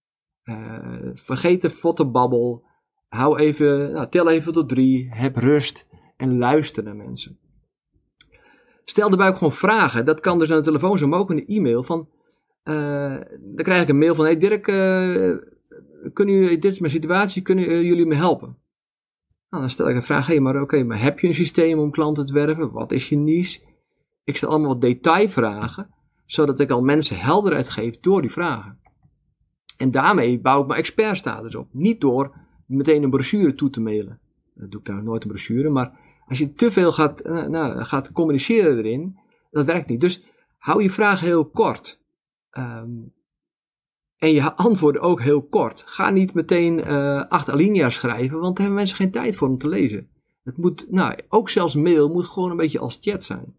vergeet 1.14 1.62
de 1.62 1.70
fottenbabbel. 1.70 2.64
Hou 3.08 3.38
even, 3.38 3.92
nou, 3.92 4.08
tel 4.08 4.30
even 4.30 4.52
tot 4.52 4.68
drie, 4.68 5.08
heb 5.10 5.36
rust 5.36 5.86
en 6.16 6.38
luister 6.38 6.82
naar 6.82 6.96
mensen. 6.96 7.38
Stel 8.84 9.08
daarbij 9.08 9.28
ook 9.28 9.36
gewoon 9.36 9.52
vragen. 9.52 10.04
Dat 10.04 10.20
kan 10.20 10.38
dus 10.38 10.50
aan 10.50 10.56
de 10.56 10.62
telefoon 10.62 10.98
zo, 10.98 11.06
maar 11.06 11.18
ook 11.18 11.30
in 11.30 11.36
de 11.36 11.46
e-mail. 11.46 11.82
Van, 11.82 12.08
dan 12.62 13.64
krijg 13.64 13.82
ik 13.82 13.88
een 13.88 13.98
mail 13.98 14.14
van: 14.14 14.24
Hey 14.24 14.36
Dirk, 14.36 14.68
kunnen 16.12 16.34
jullie, 16.34 16.58
dit 16.58 16.72
is 16.72 16.78
mijn 16.78 16.92
situatie, 16.92 17.42
kunnen 17.42 17.66
eh, 17.66 17.82
jullie 17.82 18.06
me 18.06 18.14
helpen? 18.14 18.56
Nou, 19.50 19.62
dan 19.62 19.70
stel 19.70 19.88
ik 19.88 19.94
een 19.94 20.02
vraag, 20.02 20.26
hey, 20.26 20.40
maar 20.40 20.60
oké, 20.60 20.82
maar 20.82 21.02
heb 21.02 21.18
je 21.18 21.26
een 21.26 21.34
systeem 21.34 21.78
om 21.78 21.90
klanten 21.90 22.24
te 22.24 22.32
werven? 22.32 22.72
Wat 22.72 22.92
is 22.92 23.08
je 23.08 23.16
niche? 23.16 23.60
Ik 24.24 24.36
stel 24.36 24.48
allemaal 24.48 24.68
wat 24.68 24.80
detailvragen, 24.80 25.94
zodat 26.26 26.60
ik 26.60 26.70
al 26.70 26.82
mensen 26.82 27.16
helderheid 27.16 27.68
geef 27.68 28.00
door 28.00 28.20
die 28.20 28.32
vragen. 28.32 28.78
En 29.76 29.90
daarmee 29.90 30.40
bouw 30.40 30.60
ik 30.60 30.66
mijn 30.66 30.78
expertstatus 30.78 31.54
op. 31.54 31.68
Niet 31.72 32.00
door 32.00 32.34
meteen 32.66 33.02
een 33.02 33.10
brochure 33.10 33.54
toe 33.54 33.70
te 33.70 33.80
mailen. 33.80 34.20
Dat 34.54 34.70
doe 34.70 34.80
ik 34.80 34.86
daar 34.86 35.02
nooit 35.02 35.22
een 35.22 35.28
brochure, 35.28 35.68
maar 35.68 35.98
als 36.26 36.38
je 36.38 36.52
te 36.52 36.70
veel 36.70 36.92
gaat, 36.92 37.20
eh, 37.20 37.46
nou, 37.46 37.84
gaat 37.84 38.12
communiceren 38.12 38.78
erin, 38.78 39.18
dat 39.50 39.64
werkt 39.64 39.88
niet. 39.88 40.00
Dus 40.00 40.24
hou 40.58 40.82
je 40.82 40.90
vragen 40.90 41.26
heel 41.26 41.50
kort. 41.50 42.04
Um, 42.58 43.14
en 44.16 44.32
je 44.32 44.54
antwoorden 44.54 45.02
ook 45.02 45.22
heel 45.22 45.42
kort. 45.42 45.82
Ga 45.86 46.10
niet 46.10 46.34
meteen 46.34 46.78
uh, 46.78 47.24
acht 47.28 47.50
alinea's 47.50 47.94
schrijven, 47.94 48.38
want 48.38 48.56
daar 48.56 48.66
hebben 48.66 48.74
mensen 48.74 48.96
geen 48.96 49.10
tijd 49.10 49.36
voor 49.36 49.48
om 49.48 49.58
te 49.58 49.68
lezen. 49.68 50.08
Het 50.42 50.56
moet, 50.56 50.86
nou, 50.90 51.14
ook 51.28 51.48
zelfs 51.48 51.74
mail 51.74 52.08
moet 52.08 52.26
gewoon 52.26 52.50
een 52.50 52.56
beetje 52.56 52.78
als 52.78 52.98
chat 53.00 53.24
zijn. 53.24 53.56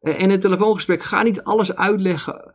Uh, 0.00 0.14
en 0.14 0.20
in 0.20 0.30
het 0.30 0.40
telefoongesprek 0.40 1.02
ga 1.02 1.22
niet 1.22 1.42
alles 1.42 1.74
uitleggen 1.74 2.45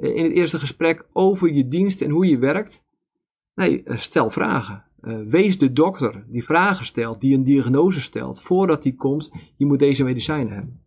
in 0.00 0.24
het 0.24 0.32
eerste 0.32 0.58
gesprek 0.58 1.06
over 1.12 1.52
je 1.52 1.68
dienst 1.68 2.00
en 2.00 2.10
hoe 2.10 2.26
je 2.26 2.38
werkt. 2.38 2.84
Nee, 3.54 3.82
stel 3.84 4.30
vragen. 4.30 4.84
wees 5.24 5.58
de 5.58 5.72
dokter 5.72 6.24
die 6.28 6.44
vragen 6.44 6.86
stelt, 6.86 7.20
die 7.20 7.34
een 7.34 7.44
diagnose 7.44 8.00
stelt, 8.00 8.42
voordat 8.42 8.82
die 8.82 8.94
komt, 8.94 9.32
je 9.56 9.66
moet 9.66 9.78
deze 9.78 10.04
medicijnen 10.04 10.52
hebben. 10.52 10.82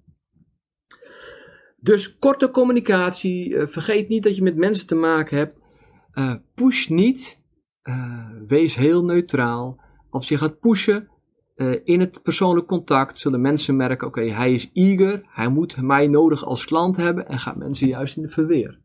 Dus 1.78 2.18
korte 2.18 2.52
communicatie, 2.52 3.68
vergeet 3.68 4.08
niet 4.08 4.24
dat 4.24 4.36
je 4.36 4.44
met 4.44 4.56
mensen 4.56 4.88
te 4.88 4.96
maken 4.96 5.38
hebt 5.38 5.62
uh, 6.14 6.34
push 6.54 6.88
niet. 6.88 7.42
Wees 8.48 8.76
heel 8.76 9.04
neutraal. 9.04 9.82
Als 10.10 10.28
je 10.28 10.38
gaat 10.38 10.60
pushen 10.60 11.08
in 11.84 12.00
het 12.00 12.24
persoonlijk 12.24 12.68
contact, 12.68 13.18
zullen 13.18 13.42
mensen 13.42 13.76
merken: 13.76 14.08
oké, 14.08 14.22
hij 14.22 14.54
is 14.54 14.70
eager, 14.74 15.22
hij 15.28 15.48
moet 15.48 15.82
mij 15.82 16.08
nodig 16.08 16.46
als 16.46 16.66
klant 16.66 16.98
hebben 16.98 17.28
en 17.28 17.40
gaat 17.40 17.56
mensen 17.56 17.88
juist 17.88 18.16
in 18.16 18.22
de 18.22 18.30
verweer. 18.30 18.80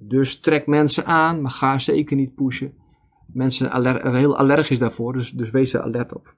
Dus 0.00 0.40
trek 0.40 0.66
mensen 0.66 1.06
aan, 1.06 1.42
maar 1.42 1.50
ga 1.50 1.78
zeker 1.78 2.16
niet 2.16 2.34
pushen. 2.34 2.74
Mensen 3.26 3.82
zijn 3.82 4.14
heel 4.14 4.36
allergisch 4.36 4.78
daarvoor, 4.78 5.12
dus, 5.12 5.30
dus 5.30 5.50
wees 5.50 5.72
er 5.72 5.82
alert 5.82 6.14
op. 6.14 6.34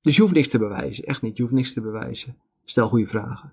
dus 0.00 0.16
je 0.16 0.22
hoeft 0.22 0.34
niks 0.34 0.48
te 0.48 0.58
bewijzen, 0.58 1.04
echt 1.04 1.22
niet. 1.22 1.36
Je 1.36 1.42
hoeft 1.42 1.54
niks 1.54 1.72
te 1.72 1.80
bewijzen. 1.80 2.36
Stel 2.64 2.88
goede 2.88 3.06
vragen. 3.06 3.52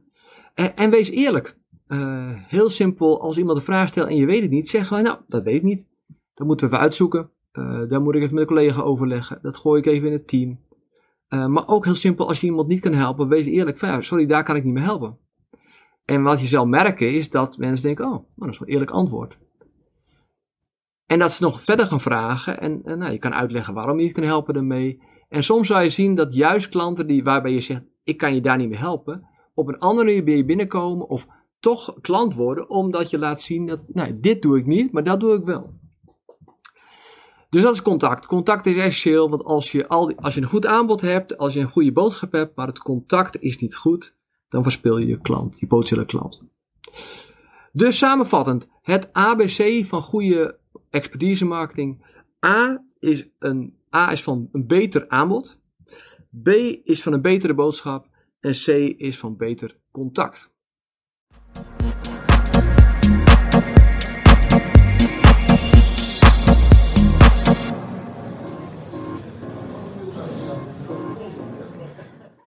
En, 0.54 0.78
en 0.78 0.90
wees 0.90 1.10
eerlijk. 1.10 1.58
Uh, 1.88 2.30
heel 2.34 2.70
simpel, 2.70 3.22
als 3.22 3.38
iemand 3.38 3.58
een 3.58 3.64
vraag 3.64 3.88
stelt 3.88 4.10
en 4.10 4.16
je 4.16 4.26
weet 4.26 4.42
het 4.42 4.52
niet, 4.52 4.70
zeg 4.70 4.88
gewoon, 4.88 5.04
nou, 5.04 5.18
dat 5.28 5.44
weet 5.44 5.56
ik 5.56 5.64
niet. 5.64 5.86
Dat 6.34 6.48
moeten 6.48 6.66
we 6.68 6.74
even 6.74 6.86
uitzoeken. 6.86 7.30
Uh, 7.54 7.90
daar 7.90 8.02
moet 8.02 8.16
ik 8.16 8.22
even 8.22 8.34
met 8.34 8.44
een 8.44 8.56
collega 8.56 8.82
overleggen. 8.82 9.40
Dat 9.42 9.58
gooi 9.58 9.80
ik 9.82 9.88
even 9.88 10.08
in 10.08 10.14
het 10.14 10.28
team. 10.28 10.60
Maar 11.28 11.68
ook 11.68 11.86
heel 11.86 11.96
simpel, 11.96 12.28
als 12.28 12.42
je 12.42 12.48
iemand 12.48 12.68
niet 12.68 12.80
kan 12.80 12.94
helpen, 12.94 13.28
wees 13.28 13.46
eerlijk 13.46 13.98
sorry, 14.00 14.26
daar 14.26 14.44
kan 14.44 14.56
ik 14.56 14.64
niet 14.64 14.74
meer 14.74 14.84
helpen. 14.84 15.18
En 16.06 16.24
wat 16.24 16.42
je 16.42 16.48
zal 16.48 16.66
merken 16.66 17.14
is 17.14 17.30
dat 17.30 17.58
mensen 17.58 17.86
denken, 17.86 18.06
oh, 18.06 18.12
nou, 18.12 18.26
dat 18.36 18.50
is 18.50 18.60
wel 18.60 18.68
een 18.68 18.74
eerlijk 18.74 18.92
antwoord. 18.92 19.38
En 21.06 21.20
dat 21.20 21.32
ze 21.32 21.44
nog 21.44 21.62
verder 21.62 21.86
gaan 21.86 22.02
vragen 22.02 22.60
en, 22.60 22.82
nou, 22.84 23.12
je 23.12 23.18
kan 23.18 23.34
uitleggen 23.34 23.74
waarom 23.74 23.98
je 23.98 24.04
niet 24.04 24.14
kan 24.14 24.24
helpen 24.24 24.56
ermee. 24.56 25.02
En 25.30 25.44
soms 25.44 25.68
zou 25.68 25.82
je 25.82 25.90
zien 25.90 26.16
dat 26.16 26.36
juist 26.36 26.70
klanten 26.70 27.08
die, 27.08 27.24
waarbij 27.24 27.52
je 27.52 27.62
zegt, 27.62 27.84
ik 28.04 28.18
kan 28.18 28.34
je 28.34 28.42
daar 28.42 28.58
niet 28.58 28.70
meer 28.70 28.80
helpen, 28.80 29.28
op 29.54 29.68
een 29.68 29.78
andere 29.78 30.24
manier 30.24 30.46
binnenkomen 30.46 31.10
of 31.10 31.28
toch 31.60 31.98
klant 32.02 32.34
worden, 32.34 32.70
omdat 32.70 33.10
je 33.10 33.18
laat 33.18 33.42
zien 33.42 33.66
dat, 33.66 33.90
nou, 33.94 34.20
dit 34.20 34.42
doe 34.42 34.58
ik 34.58 34.66
niet, 34.66 34.92
maar 34.92 35.04
dat 35.04 35.20
doe 35.20 35.36
ik 35.36 35.46
wel. 35.46 35.80
Dus 37.50 37.62
dat 37.62 37.74
is 37.74 37.82
contact. 37.82 38.26
Contact 38.26 38.66
is 38.66 38.78
essentieel, 38.78 39.30
want 39.30 39.44
als 39.44 39.72
je, 39.72 39.88
al 39.88 40.16
als 40.16 40.36
je 40.36 40.42
een 40.42 40.48
goed 40.48 40.66
aanbod 40.66 41.02
hebt, 41.02 41.38
als 41.38 41.54
je 41.54 41.60
een 41.60 41.70
goede 41.70 41.92
boodschap 41.92 42.32
hebt, 42.32 42.56
maar 42.56 42.68
het 42.68 42.80
contact 42.80 43.42
is 43.42 43.60
niet 43.60 43.76
goed, 43.76 44.16
dan 44.52 44.64
verspil 44.64 44.98
je 44.98 45.08
je 45.08 45.22
klant, 45.22 45.60
je 45.60 45.68
potentiële 45.68 46.06
klant. 46.06 46.42
Dus 47.72 47.98
samenvattend, 47.98 48.68
het 48.82 49.14
ABC 49.14 49.86
van 49.86 50.02
goede 50.02 50.60
expertise 50.90 51.46
marketing. 51.46 52.20
A 52.46 52.84
is, 53.00 53.28
een, 53.40 53.78
A 53.96 54.12
is 54.12 54.24
van 54.24 54.50
een 54.52 54.68
beter 54.68 55.10
aanbod. 55.10 55.62
B 56.44 56.48
is 56.84 57.04
van 57.04 57.14
een 57.14 57.22
betere 57.22 57.54
boodschap. 57.54 58.08
En 58.40 58.52
C 58.52 58.68
is 58.98 59.18
van 59.18 59.38
beter 59.38 59.80
contact. 59.92 60.54